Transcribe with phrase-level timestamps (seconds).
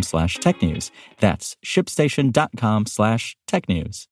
[0.00, 0.90] slash technews.
[1.18, 4.06] That's shipstation.com slash technews.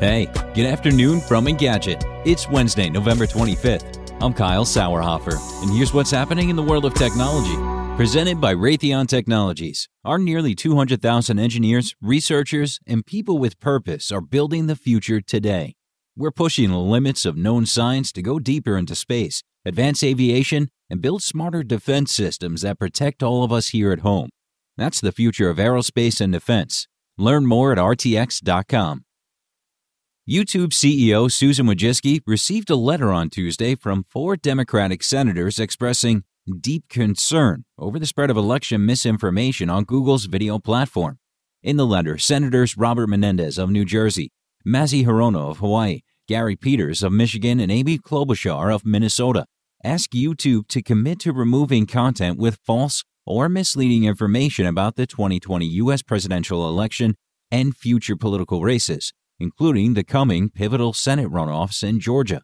[0.00, 2.02] Hey, good afternoon from Engadget.
[2.26, 4.00] It's Wednesday, November 25th.
[4.20, 7.56] I'm Kyle Sauerhoefer, and here's what's happening in the world of technology.
[7.96, 14.66] Presented by Raytheon Technologies, our nearly 200,000 engineers, researchers, and people with purpose are building
[14.66, 15.76] the future today.
[16.16, 21.00] We're pushing the limits of known science to go deeper into space, advance aviation, and
[21.00, 24.30] build smarter defense systems that protect all of us here at home.
[24.82, 26.88] That's the future of aerospace and defense.
[27.16, 29.04] Learn more at rtx.com.
[30.28, 36.24] YouTube CEO Susan Wojcicki received a letter on Tuesday from four Democratic senators expressing
[36.60, 41.20] deep concern over the spread of election misinformation on Google's video platform.
[41.62, 44.32] In the letter, Senators Robert Menendez of New Jersey,
[44.64, 49.46] Mazie Hirono of Hawaii, Gary Peters of Michigan, and Amy Klobuchar of Minnesota
[49.84, 55.66] ask YouTube to commit to removing content with false or misleading information about the 2020
[55.66, 56.02] U.S.
[56.02, 57.16] presidential election
[57.50, 62.42] and future political races, including the coming pivotal Senate runoffs in Georgia.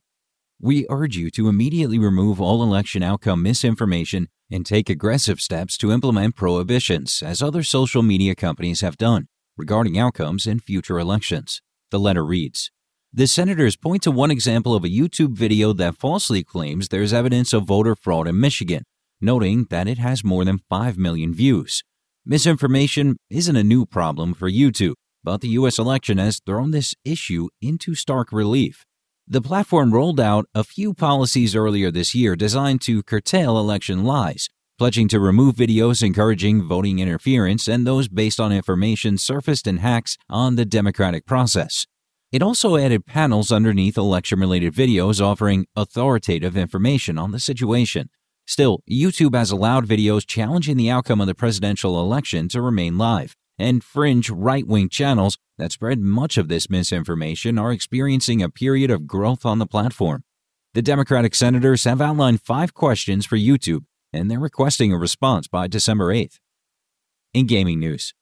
[0.60, 5.92] We urge you to immediately remove all election outcome misinformation and take aggressive steps to
[5.92, 11.62] implement prohibitions, as other social media companies have done, regarding outcomes in future elections.
[11.90, 12.70] The letter reads
[13.12, 17.52] The senators point to one example of a YouTube video that falsely claims there's evidence
[17.52, 18.84] of voter fraud in Michigan,
[19.20, 21.82] noting that it has more than 5 million views.
[22.24, 25.78] Misinformation isn't a new problem for YouTube, but the U.S.
[25.78, 28.84] election has thrown this issue into stark relief.
[29.26, 34.48] The platform rolled out a few policies earlier this year designed to curtail election lies,
[34.78, 40.16] pledging to remove videos encouraging voting interference and those based on information surfaced in hacks
[40.30, 41.86] on the democratic process.
[42.30, 48.10] It also added panels underneath election related videos offering authoritative information on the situation.
[48.48, 53.36] Still, YouTube has allowed videos challenging the outcome of the presidential election to remain live,
[53.58, 58.90] and fringe right wing channels that spread much of this misinformation are experiencing a period
[58.90, 60.24] of growth on the platform.
[60.72, 65.66] The Democratic senators have outlined five questions for YouTube, and they're requesting a response by
[65.66, 66.38] December 8th.
[67.34, 68.14] In gaming news,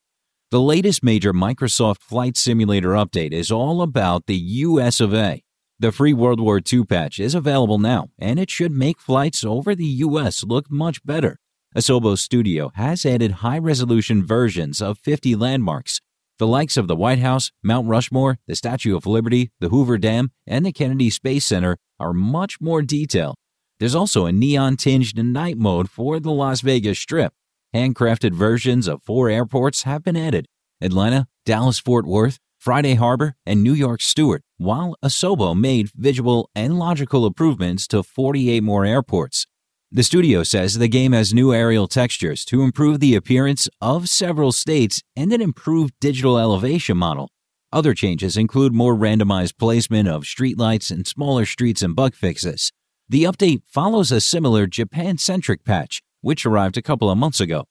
[0.51, 5.41] the latest major Microsoft Flight Simulator update is all about the US of A.
[5.79, 9.75] The free World War II patch is available now, and it should make flights over
[9.75, 11.39] the US look much better.
[11.75, 16.01] Asobo Studio has added high resolution versions of 50 landmarks,
[16.39, 20.31] the likes of the White House, Mount Rushmore, the Statue of Liberty, the Hoover Dam,
[20.47, 23.35] and the Kennedy Space Center are much more detailed.
[23.79, 27.33] There's also a neon tinged night mode for the Las Vegas Strip.
[27.75, 30.47] Handcrafted versions of four airports have been added
[30.81, 36.77] Atlanta, Dallas Fort Worth, Friday Harbor, and New York Stewart, while Asobo made visual and
[36.77, 39.47] logical improvements to 48 more airports.
[39.89, 44.51] The studio says the game has new aerial textures to improve the appearance of several
[44.51, 47.29] states and an improved digital elevation model.
[47.71, 52.73] Other changes include more randomized placement of streetlights and smaller streets and bug fixes.
[53.07, 57.63] The update follows a similar Japan centric patch, which arrived a couple of months ago.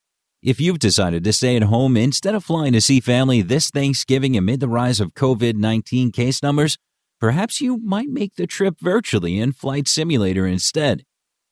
[0.47, 4.37] If you've decided to stay at home instead of flying to see family this Thanksgiving
[4.37, 6.79] amid the rise of COVID 19 case numbers,
[7.19, 11.03] perhaps you might make the trip virtually in Flight Simulator instead.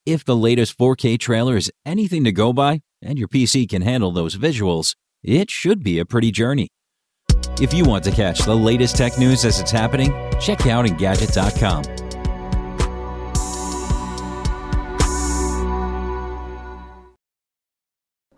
[0.07, 4.13] If the latest 4K trailer is anything to go by, and your PC can handle
[4.13, 4.95] those visuals,
[5.25, 6.69] it should be a pretty journey.
[7.61, 12.04] If you want to catch the latest tech news as it's happening, check out Engadget.com.